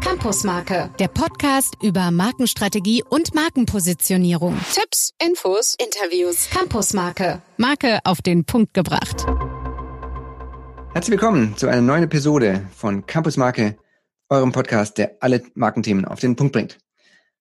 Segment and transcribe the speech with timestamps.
[0.00, 4.58] Campusmarke, der Podcast über Markenstrategie und Markenpositionierung.
[4.72, 6.48] Tipps, Infos, Interviews.
[6.50, 9.26] Campusmarke, Marke auf den Punkt gebracht.
[10.94, 13.76] Herzlich willkommen zu einer neuen Episode von Campusmarke,
[14.28, 16.78] eurem Podcast, der alle Markenthemen auf den Punkt bringt.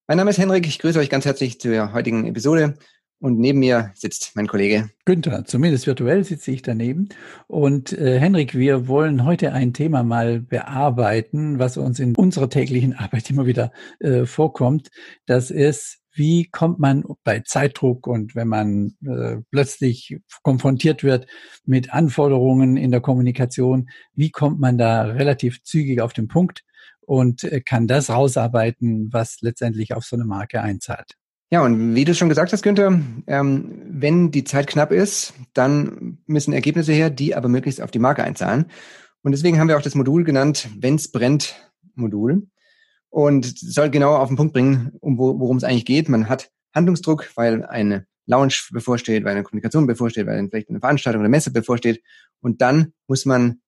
[0.08, 2.78] Mein Name ist Henrik, ich grüße euch ganz herzlich zur heutigen Episode
[3.22, 5.46] und neben mir sitzt mein Kollege Günther.
[5.46, 7.10] Zumindest virtuell sitze ich daneben.
[7.48, 12.94] Und äh, Henrik, wir wollen heute ein Thema mal bearbeiten, was uns in unserer täglichen
[12.94, 14.89] Arbeit immer wieder äh, vorkommt.
[15.28, 21.28] Das ist, wie kommt man bei Zeitdruck und wenn man äh, plötzlich konfrontiert wird
[21.64, 26.64] mit Anforderungen in der Kommunikation, wie kommt man da relativ zügig auf den Punkt
[27.01, 31.21] und äh, kann das rausarbeiten, was letztendlich auf so eine Marke einzahlt?
[31.54, 32.97] Ja, und wie du schon gesagt hast, Günther,
[33.28, 38.00] ähm, wenn die Zeit knapp ist, dann müssen Ergebnisse her, die aber möglichst auf die
[38.00, 38.67] Marke einzahlen.
[39.22, 41.56] Und deswegen haben wir auch das Modul genannt, wenn's brennt
[41.94, 42.47] Modul.
[43.09, 46.08] Und soll genau auf den Punkt bringen, um wo, worum es eigentlich geht.
[46.08, 51.20] Man hat Handlungsdruck, weil eine Lounge bevorsteht, weil eine Kommunikation bevorsteht, weil vielleicht eine Veranstaltung
[51.20, 52.02] oder Messe bevorsteht.
[52.39, 53.59] Und dann muss man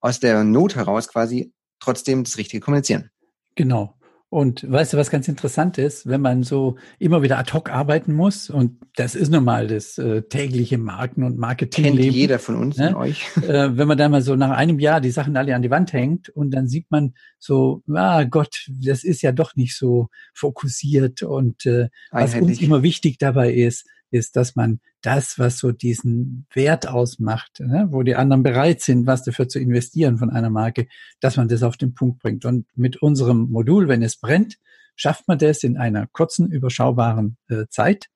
[0.00, 3.10] aus der Not heraus quasi trotzdem das Richtige kommunizieren.
[3.56, 3.96] Genau.
[4.32, 8.14] Und weißt du, was ganz interessant ist, wenn man so immer wieder ad hoc arbeiten
[8.14, 12.00] muss, und das ist nun mal das äh, tägliche Marken- und Marketingleben.
[12.00, 12.96] Kennt jeder von uns, ne?
[12.96, 13.26] euch.
[13.42, 15.92] Äh, wenn man dann mal so nach einem Jahr die Sachen alle an die Wand
[15.92, 21.22] hängt und dann sieht man so, ah Gott, das ist ja doch nicht so fokussiert
[21.22, 26.46] und äh, was uns immer wichtig dabei ist, ist, dass man das, was so diesen
[26.52, 30.86] Wert ausmacht, ne, wo die anderen bereit sind, was dafür zu investieren von einer Marke,
[31.20, 32.44] dass man das auf den Punkt bringt.
[32.44, 34.58] Und mit unserem Modul, wenn es brennt,
[34.96, 38.08] schafft man das in einer kurzen, überschaubaren äh, Zeit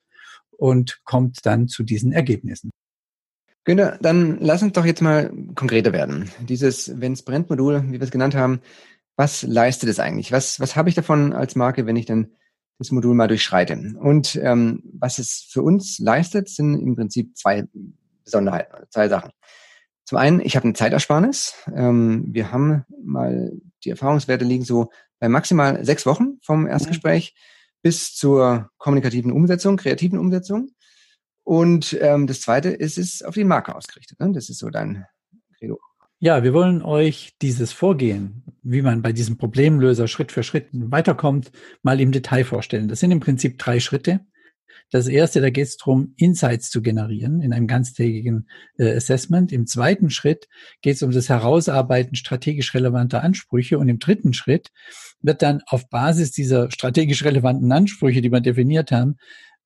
[0.50, 2.70] und kommt dann zu diesen Ergebnissen.
[3.64, 6.30] Günther, dann lass uns doch jetzt mal konkreter werden.
[6.40, 8.60] Dieses Wenn es brennt Modul, wie wir es genannt haben,
[9.16, 10.30] was leistet es eigentlich?
[10.30, 12.28] Was, was habe ich davon als Marke, wenn ich dann
[12.78, 13.94] das Modul mal durchschreite.
[13.98, 17.64] Und ähm, was es für uns leistet, sind im Prinzip zwei
[18.24, 19.30] Besonderheiten, zwei Sachen.
[20.04, 21.54] Zum einen, ich habe eine Zeitersparnis.
[21.74, 23.52] Ähm, wir haben mal,
[23.84, 27.78] die Erfahrungswerte liegen so bei maximal sechs Wochen vom Erstgespräch mhm.
[27.82, 30.70] bis zur kommunikativen Umsetzung, kreativen Umsetzung.
[31.42, 34.20] Und ähm, das zweite ist, es auf die Marke ausgerichtet.
[34.20, 34.32] Ne?
[34.32, 35.06] Das ist so dein.
[36.18, 41.52] Ja, wir wollen euch dieses Vorgehen, wie man bei diesem Problemlöser Schritt für Schritt weiterkommt,
[41.82, 42.88] mal im Detail vorstellen.
[42.88, 44.20] Das sind im Prinzip drei Schritte.
[44.90, 49.52] Das erste, da geht es darum, Insights zu generieren in einem ganztägigen äh, Assessment.
[49.52, 50.48] Im zweiten Schritt
[50.80, 53.78] geht es um das Herausarbeiten strategisch relevanter Ansprüche.
[53.78, 54.70] Und im dritten Schritt
[55.20, 59.16] wird dann auf Basis dieser strategisch relevanten Ansprüche, die wir definiert haben,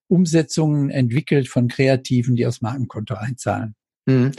[0.09, 3.77] Umsetzungen entwickelt von Kreativen, die aufs Markenkonto einzahlen.
[4.07, 4.33] Mhm.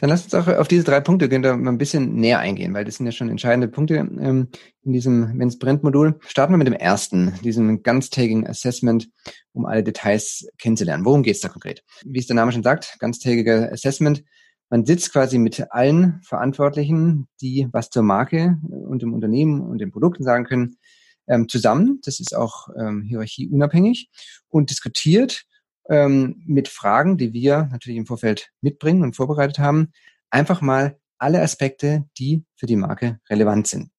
[0.00, 2.94] Dann lass uns auch auf diese drei Punkte mal ein bisschen näher eingehen, weil das
[2.94, 4.48] sind ja schon entscheidende Punkte ähm,
[4.82, 6.18] in diesem Wenn es brennt Modul.
[6.26, 9.10] Starten wir mit dem ersten, diesem ganztägigen Assessment,
[9.52, 11.04] um alle Details kennenzulernen.
[11.04, 11.84] Worum geht es da konkret?
[12.06, 14.24] Wie es der Name schon sagt, ganztägiger Assessment.
[14.70, 19.90] Man sitzt quasi mit allen Verantwortlichen, die was zur Marke und dem Unternehmen und den
[19.90, 20.78] Produkten sagen können,
[21.26, 22.00] ähm, zusammen.
[22.04, 24.08] Das ist auch ähm, hierarchieunabhängig
[24.48, 25.44] und diskutiert
[25.90, 29.88] ähm, mit Fragen, die wir natürlich im Vorfeld mitbringen und vorbereitet haben,
[30.30, 33.90] einfach mal alle Aspekte, die für die Marke relevant sind.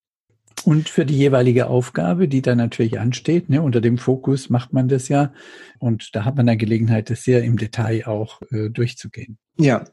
[0.64, 4.88] Und für die jeweilige Aufgabe, die da natürlich ansteht, ne, unter dem Fokus macht man
[4.88, 5.34] das ja.
[5.80, 9.38] Und da hat man dann Gelegenheit, das sehr im Detail auch äh, durchzugehen.
[9.58, 9.86] Ja,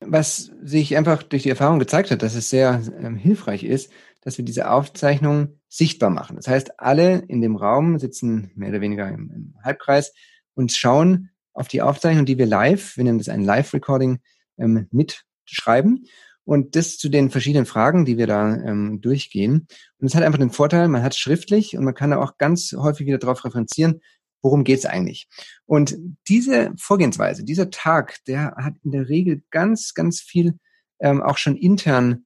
[0.00, 3.90] was sich einfach durch die Erfahrung gezeigt hat, dass es sehr ähm, hilfreich ist,
[4.20, 6.36] dass wir diese Aufzeichnung sichtbar machen.
[6.36, 10.12] Das heißt, alle in dem Raum sitzen mehr oder weniger im, im Halbkreis
[10.54, 14.20] und schauen auf die Aufzeichnung, die wir live, wir nennen das ein Live-Recording,
[14.58, 16.06] ähm, mitschreiben.
[16.44, 19.68] Und das zu den verschiedenen Fragen, die wir da ähm, durchgehen.
[19.98, 22.72] Und es hat einfach den Vorteil, man hat schriftlich und man kann da auch ganz
[22.76, 24.00] häufig wieder darauf referenzieren,
[24.42, 25.28] worum geht's eigentlich.
[25.66, 25.96] Und
[26.28, 30.58] diese Vorgehensweise, dieser Tag, der hat in der Regel ganz, ganz viel
[30.98, 32.24] ähm, auch schon intern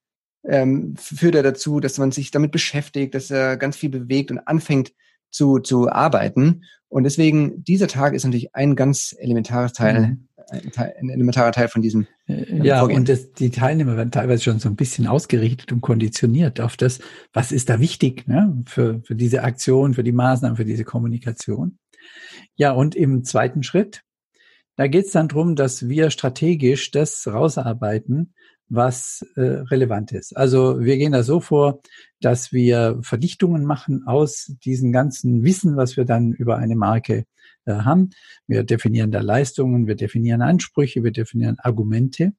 [0.48, 4.38] ähm, führt er dazu, dass man sich damit beschäftigt, dass er ganz viel bewegt und
[4.38, 4.92] anfängt
[5.36, 6.62] zu, zu arbeiten.
[6.88, 10.28] Und deswegen, dieser Tag ist natürlich ein ganz elementares Teil, mhm.
[10.76, 12.06] ein, elementarer Teil von diesem.
[12.26, 13.00] Äh, ja, Vorgehen.
[13.00, 17.00] und das, die Teilnehmer werden teilweise schon so ein bisschen ausgerichtet und konditioniert auf das,
[17.32, 21.78] was ist da wichtig ne, für, für diese Aktion, für die Maßnahmen, für diese Kommunikation.
[22.54, 24.02] Ja, und im zweiten Schritt,
[24.76, 28.32] da geht es dann drum, dass wir strategisch das rausarbeiten,
[28.68, 30.36] was äh, relevant ist.
[30.36, 31.80] Also wir gehen da so vor,
[32.20, 37.24] dass wir Verdichtungen machen aus diesem ganzen Wissen, was wir dann über eine Marke
[37.64, 38.10] äh, haben.
[38.46, 42.32] Wir definieren da Leistungen, wir definieren Ansprüche, wir definieren Argumente.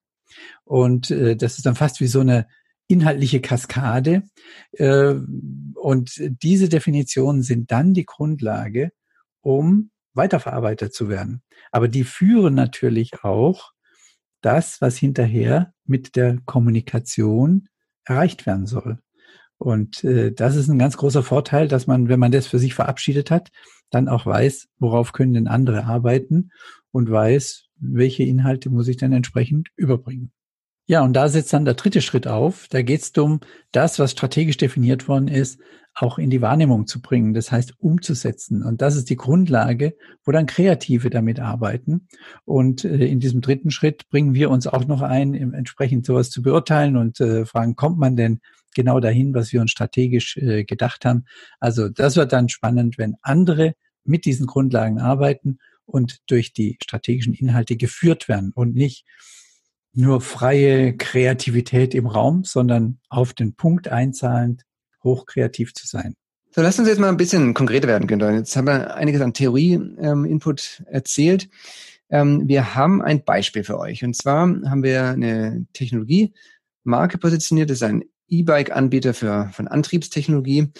[0.65, 2.47] Und äh, das ist dann fast wie so eine
[2.87, 4.23] inhaltliche Kaskade.
[4.73, 5.15] Äh,
[5.75, 8.91] und diese Definitionen sind dann die Grundlage,
[9.41, 11.43] um weiterverarbeitet zu werden.
[11.71, 13.71] Aber die führen natürlich auch
[14.41, 17.67] das, was hinterher mit der Kommunikation
[18.05, 18.99] erreicht werden soll.
[19.57, 22.75] Und äh, das ist ein ganz großer Vorteil, dass man, wenn man das für sich
[22.75, 23.49] verabschiedet hat,
[23.89, 26.51] dann auch weiß, worauf können denn andere arbeiten
[26.91, 30.31] und weiß, welche Inhalte muss ich dann entsprechend überbringen.
[30.87, 32.67] Ja, und da setzt dann der dritte Schritt auf.
[32.69, 33.41] Da geht es darum,
[33.71, 35.59] das, was strategisch definiert worden ist,
[35.99, 37.33] auch in die Wahrnehmung zu bringen.
[37.33, 38.63] Das heißt, umzusetzen.
[38.63, 42.07] Und das ist die Grundlage, wo dann Kreative damit arbeiten.
[42.45, 46.43] Und äh, in diesem dritten Schritt bringen wir uns auch noch ein, entsprechend sowas zu
[46.43, 48.41] beurteilen und äh, fragen, kommt man denn
[48.75, 51.25] genau dahin, was wir uns strategisch äh, gedacht haben?
[51.59, 53.73] Also das wird dann spannend, wenn andere
[54.03, 59.03] mit diesen Grundlagen arbeiten und durch die strategischen Inhalte geführt werden und nicht
[59.93, 64.66] nur freie Kreativität im Raum, sondern auf den Punkt einzahlend,
[65.03, 66.15] hochkreativ zu sein.
[66.51, 68.33] So, lass uns jetzt mal ein bisschen konkreter werden, Günther.
[68.33, 71.49] Jetzt haben wir einiges an Theorie-Input ähm, erzählt.
[72.09, 74.03] Ähm, wir haben ein Beispiel für euch.
[74.03, 77.69] Und zwar haben wir eine Technologie-Marke positioniert.
[77.69, 80.71] Das ist ein E-Bike-Anbieter für, von Antriebstechnologie.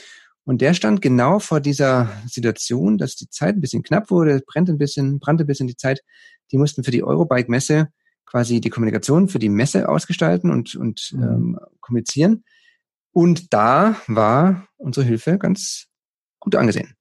[0.45, 4.69] Und der stand genau vor dieser Situation, dass die Zeit ein bisschen knapp wurde, brennt
[4.69, 6.01] ein bisschen, brannte ein bisschen die Zeit.
[6.51, 7.89] Die mussten für die Eurobike-Messe
[8.27, 11.23] quasi die Kommunikation für die Messe ausgestalten und, und mhm.
[11.23, 12.43] ähm, kommunizieren.
[13.17, 15.87] Und da war unsere Hilfe ganz
[16.39, 16.93] gut angesehen.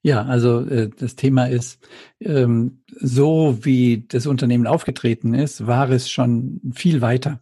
[0.00, 1.80] Ja, also äh, das Thema ist,
[2.20, 7.40] ähm, so wie das Unternehmen aufgetreten ist, war es schon viel weiter.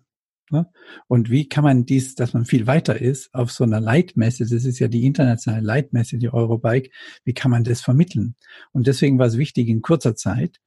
[0.50, 0.70] Ne?
[1.06, 4.64] Und wie kann man dies, dass man viel weiter ist, auf so einer Leitmesse, das
[4.64, 6.88] ist ja die internationale Leitmesse, die Eurobike,
[7.24, 8.36] wie kann man das vermitteln?
[8.72, 10.60] Und deswegen war es wichtig, in kurzer Zeit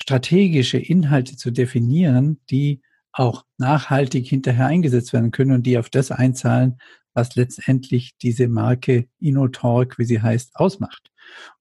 [0.00, 2.80] strategische Inhalte zu definieren, die
[3.12, 6.78] auch nachhaltig hinterher eingesetzt werden können und die auf das einzahlen,
[7.14, 11.10] was letztendlich diese Marke InnoTalk, wie sie heißt, ausmacht.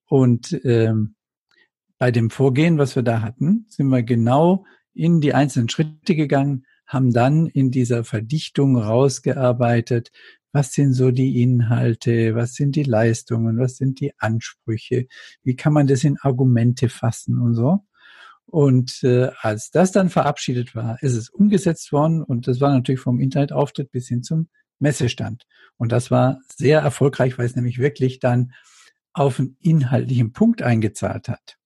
[0.06, 1.16] Und ähm,
[1.98, 6.66] bei dem Vorgehen, was wir da hatten, sind wir genau in die einzelnen Schritte gegangen,
[6.86, 10.12] haben dann in dieser Verdichtung rausgearbeitet,
[10.52, 15.08] was sind so die Inhalte, was sind die Leistungen, was sind die Ansprüche,
[15.44, 17.84] wie kann man das in Argumente fassen und so.
[18.50, 23.00] Und äh, als das dann verabschiedet war, ist es umgesetzt worden und das war natürlich
[23.00, 24.50] vom Internetauftritt bis hin zum
[24.80, 25.46] Messestand.
[25.78, 28.54] Und das war sehr erfolgreich, weil es nämlich wirklich dann
[29.14, 31.58] auf einen inhaltlichen Punkt eingezahlt hat.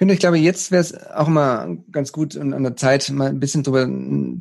[0.00, 3.38] Ich glaube, jetzt wäre es auch mal ganz gut und an der Zeit, mal ein
[3.38, 3.86] bisschen darüber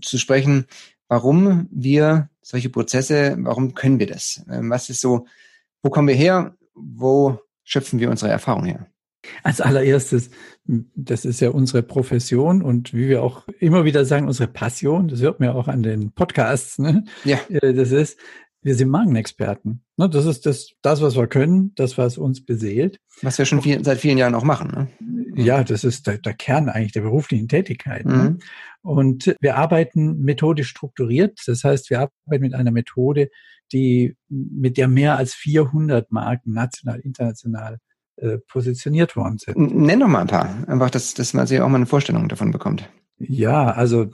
[0.02, 0.66] zu sprechen,
[1.08, 4.44] warum wir solche Prozesse, warum können wir das?
[4.50, 5.26] Ähm, was ist so,
[5.84, 6.56] wo kommen wir her?
[6.74, 8.88] Wo schöpfen wir unsere Erfahrung her?
[9.44, 10.32] Als allererstes,
[10.66, 15.22] das ist ja unsere Profession und wie wir auch immer wieder sagen, unsere Passion, das
[15.22, 17.04] hört man ja auch an den Podcasts, ne?
[17.24, 17.40] Ja.
[17.50, 18.18] Äh, das ist,
[18.64, 19.84] wir sind Magenexperten.
[19.98, 20.10] Ne?
[20.10, 23.00] Das ist das, das, was wir können, das, was uns beseelt.
[23.22, 24.72] Was wir schon viel, seit vielen Jahren auch machen.
[24.72, 25.21] Ne?
[25.36, 28.06] Ja, das ist der, der Kern eigentlich der beruflichen Tätigkeit.
[28.06, 28.14] Ne?
[28.14, 28.22] Mhm.
[28.22, 28.38] Ne?
[28.82, 31.40] Und wir arbeiten methodisch strukturiert.
[31.46, 33.30] Das heißt, wir arbeiten mit einer Methode,
[33.72, 37.80] die mit der mehr als 400 Marken national, international
[38.18, 39.58] äh, positioniert worden sind.
[39.58, 40.68] Nenn doch mal ein paar.
[40.68, 42.90] Einfach, dass, dass man sich auch mal eine Vorstellung davon bekommt.
[43.28, 44.08] Ja, also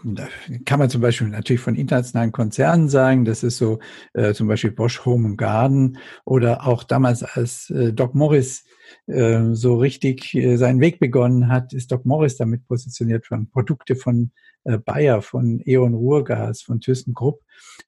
[0.65, 3.79] kann man zum Beispiel natürlich von internationalen Konzernen sagen, das ist so
[4.13, 8.65] äh, zum Beispiel Bosch Home Garden oder auch damals als äh, Doc Morris
[9.07, 13.49] äh, so richtig äh, seinen Weg begonnen hat, ist Doc Morris damit positioniert worden.
[13.49, 14.31] Produkte von
[14.65, 17.41] äh, Bayer, von E.ON Ruhrgas, von ThyssenKrupp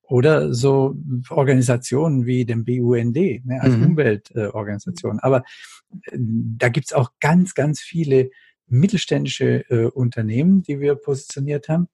[0.03, 0.95] oder so
[1.29, 3.87] Organisationen wie dem BUND ne, als mhm.
[3.87, 5.19] Umweltorganisation.
[5.19, 5.43] Aber
[6.03, 8.29] äh, da gibt's auch ganz, ganz viele
[8.69, 11.87] mittelständische äh, Unternehmen, die wir positioniert haben.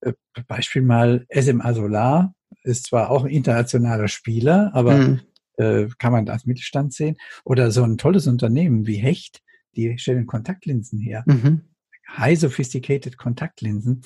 [0.00, 0.12] Äh,
[0.46, 5.20] Beispiel mal SMA Solar ist zwar auch ein internationaler Spieler, aber mhm.
[5.56, 7.16] äh, kann man als Mittelstand sehen.
[7.44, 9.42] Oder so ein tolles Unternehmen wie Hecht,
[9.76, 11.24] die stellen Kontaktlinsen her.
[11.26, 11.62] Mhm.
[12.16, 14.02] High sophisticated Kontaktlinsen.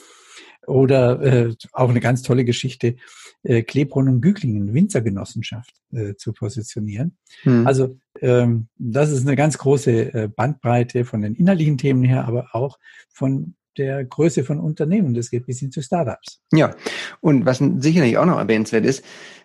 [0.66, 2.96] Oder äh, auch eine ganz tolle Geschichte,
[3.42, 7.16] äh, Klebron und Güglingen, Winzergenossenschaft äh, zu positionieren.
[7.42, 7.66] Hm.
[7.66, 12.48] Also ähm, das ist eine ganz große äh, Bandbreite von den innerlichen Themen her, aber
[12.52, 12.78] auch
[13.08, 15.14] von der Größe von Unternehmen.
[15.14, 16.40] Das geht bis hin zu Startups.
[16.52, 16.74] Ja,
[17.20, 19.04] und was sicherlich auch noch erwähnenswert ist,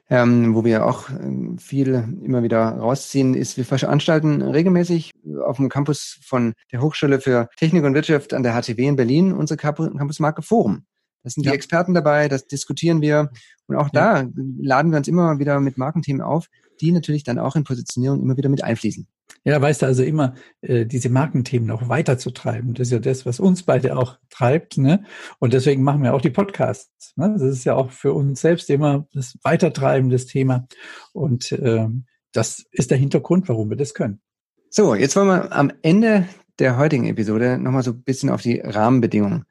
[0.10, 5.12] ähm, wo wir auch ähm, viel immer wieder rausziehen, ist, wir veranstalten regelmäßig
[5.46, 9.34] auf dem Campus von der Hochschule für Technik und Wirtschaft an der HTW in Berlin
[9.34, 10.86] unsere Campusmarke Forum.
[11.24, 11.52] Da sind ja.
[11.52, 13.30] die Experten dabei, das diskutieren wir.
[13.68, 14.24] Und auch ja.
[14.24, 16.48] da laden wir uns immer wieder mit Markenthemen auf.
[16.82, 19.06] die natürlich dann auch in Positionierung immer wieder mit einfließen.
[19.44, 22.74] Ja, weißt du, also immer äh, diese Markenthemen noch weiterzutreiben.
[22.74, 24.78] Das ist ja das, was uns beide auch treibt.
[24.78, 25.04] Ne?
[25.40, 27.14] Und deswegen machen wir auch die Podcasts.
[27.16, 27.36] Ne?
[27.38, 30.68] Das ist ja auch für uns selbst immer das Weitertreiben des Thema.
[31.14, 34.22] Und ähm, das ist der Hintergrund, warum wir das können.
[34.70, 36.28] So, jetzt wollen wir am Ende
[36.60, 39.46] der heutigen Episode nochmal so ein bisschen auf die Rahmenbedingungen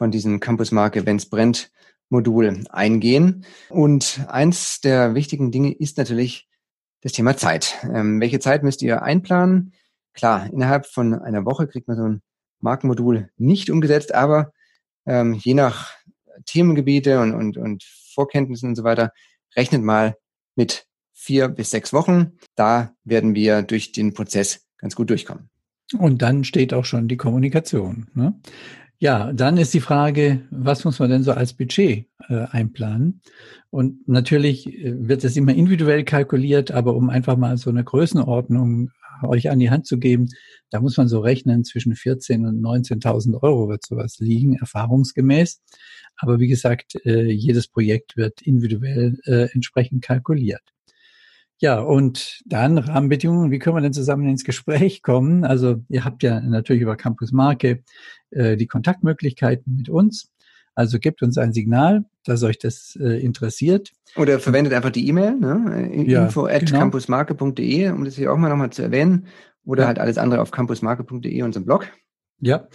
[0.00, 1.70] von diesem Campus Marke Wenn's brennt
[2.08, 3.44] Modul eingehen.
[3.68, 6.48] Und eins der wichtigen Dinge ist natürlich
[7.02, 7.76] das Thema Zeit.
[7.82, 9.74] Ähm, welche Zeit müsst ihr einplanen?
[10.14, 12.22] Klar, innerhalb von einer Woche kriegt man so ein
[12.60, 14.54] Markenmodul nicht umgesetzt, aber
[15.04, 15.90] ähm, je nach
[16.46, 19.12] Themengebiete und, und, und Vorkenntnissen und so weiter,
[19.54, 20.16] rechnet mal
[20.56, 22.38] mit vier bis sechs Wochen.
[22.54, 25.50] Da werden wir durch den Prozess ganz gut durchkommen.
[25.98, 28.06] Und dann steht auch schon die Kommunikation.
[28.14, 28.40] Ne?
[29.02, 33.22] Ja, dann ist die Frage, was muss man denn so als Budget äh, einplanen?
[33.70, 38.90] Und natürlich äh, wird es immer individuell kalkuliert, aber um einfach mal so eine Größenordnung
[39.22, 40.28] euch an die Hand zu geben,
[40.68, 45.62] da muss man so rechnen, zwischen 14.000 und 19.000 Euro wird sowas liegen, erfahrungsgemäß.
[46.18, 50.62] Aber wie gesagt, äh, jedes Projekt wird individuell äh, entsprechend kalkuliert.
[51.60, 53.50] Ja, und dann Rahmenbedingungen.
[53.50, 55.44] Wie können wir denn zusammen ins Gespräch kommen?
[55.44, 57.82] Also ihr habt ja natürlich über Campus Marke
[58.30, 60.32] äh, die Kontaktmöglichkeiten mit uns.
[60.74, 63.92] Also gebt uns ein Signal, dass euch das äh, interessiert.
[64.16, 65.90] Oder verwendet einfach die E-Mail, ne?
[66.06, 66.78] Ja, info at genau.
[66.78, 69.26] campusmarke.de, um das hier auch mal nochmal zu erwähnen.
[69.66, 69.88] Oder ja.
[69.88, 71.88] halt alles andere auf campusmarke.de, unserem Blog.
[72.42, 72.68] Ja,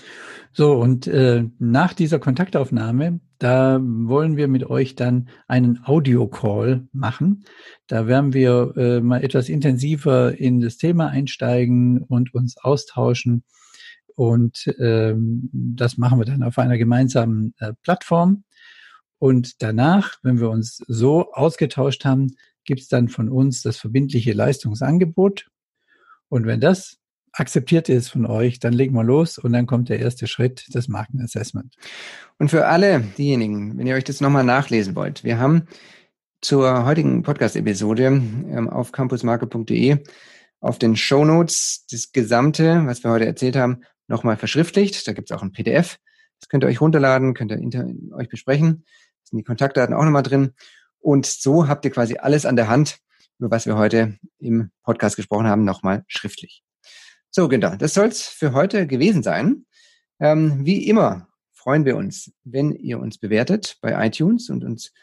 [0.53, 7.45] so und äh, nach dieser Kontaktaufnahme, da wollen wir mit euch dann einen Audio-Call machen.
[7.87, 13.43] Da werden wir äh, mal etwas intensiver in das Thema einsteigen und uns austauschen.
[14.15, 18.43] Und ähm, das machen wir dann auf einer gemeinsamen äh, Plattform.
[19.17, 25.47] Und danach, wenn wir uns so ausgetauscht haben, gibt's dann von uns das verbindliche Leistungsangebot.
[26.29, 26.97] Und wenn das
[27.35, 30.87] akzeptiert ist von euch, dann legen wir los und dann kommt der erste Schritt, das
[30.87, 31.75] Markenassessment.
[32.39, 35.67] Und für alle diejenigen, wenn ihr euch das nochmal nachlesen wollt, wir haben
[36.41, 40.03] zur heutigen Podcast-Episode ähm, auf campusmarke.de
[40.61, 45.07] auf den Show Notes das Gesamte, was wir heute erzählt haben, nochmal verschriftlicht.
[45.07, 45.97] Da gibt es auch ein PDF.
[46.39, 48.83] Das könnt ihr euch runterladen, könnt ihr inter euch besprechen.
[48.85, 50.53] Da sind die Kontaktdaten auch nochmal drin.
[50.99, 52.97] Und so habt ihr quasi alles an der Hand,
[53.37, 56.64] über was wir heute im Podcast gesprochen haben, nochmal schriftlich.
[57.37, 59.65] So, Günther, das soll's für heute gewesen sein.
[60.21, 64.93] Ähm, wie immer freuen wir uns, wenn ihr uns bewertet bei iTunes und uns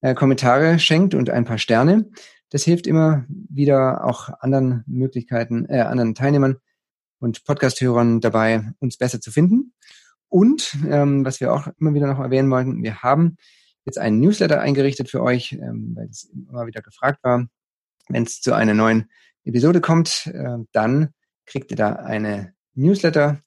[0.00, 2.10] äh, Kommentare schenkt und ein paar Sterne.
[2.48, 6.56] Das hilft immer wieder auch anderen Möglichkeiten, äh, anderen Teilnehmern
[7.18, 9.74] und Podcast-Hörern dabei, uns besser zu finden.
[10.28, 13.36] Und ähm, was wir auch immer wieder noch erwähnen wollten, wir haben
[13.84, 17.48] jetzt einen Newsletter eingerichtet für euch, ähm, weil es immer wieder gefragt war.
[18.08, 19.10] Wenn es zu einer neuen
[19.44, 21.12] Episode kommt, äh, dann
[21.52, 23.38] kriegt ihr da eine Newsletter.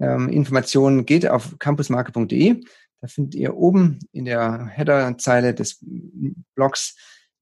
[0.00, 2.64] Ähm, geht auf campusmarke.de.
[3.00, 5.84] Da findet ihr oben in der Header-Zeile des
[6.54, 6.96] Blogs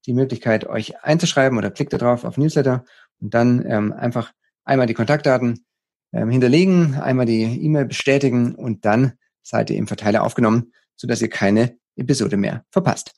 [0.05, 2.83] die Möglichkeit, euch einzuschreiben oder klickt da drauf auf Newsletter
[3.21, 4.33] und dann ähm, einfach
[4.65, 5.65] einmal die Kontaktdaten
[6.11, 11.29] ähm, hinterlegen, einmal die E-Mail bestätigen und dann seid ihr im Verteiler aufgenommen, sodass ihr
[11.29, 13.15] keine Episode mehr verpasst.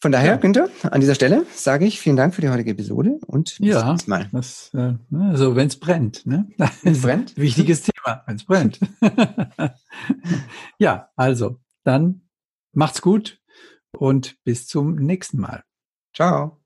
[0.00, 0.36] Von daher, ja.
[0.36, 3.96] Günther, an dieser Stelle sage ich vielen Dank für die heutige Episode und bis ja,
[4.06, 4.28] Mal.
[4.30, 6.48] Das, äh, also wenn es brennt, ne?
[6.82, 7.36] Wenn's brennt?
[7.36, 8.78] Wichtiges Thema, wenn es brennt.
[10.78, 12.22] ja, also dann
[12.72, 13.40] macht's gut
[13.90, 15.64] und bis zum nächsten Mal.
[16.14, 16.60] Ciao.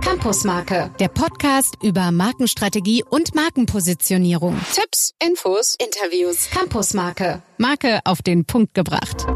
[0.00, 4.58] Campusmarke, der Podcast über Markenstrategie und Markenpositionierung.
[4.72, 6.48] Tipps, Infos, Interviews.
[6.50, 9.26] Campusmarke, Marke auf den Punkt gebracht.